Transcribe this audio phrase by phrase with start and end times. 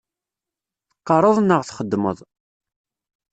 [0.91, 2.17] Teqqaṛeḍ neɣ txeddmeḍ?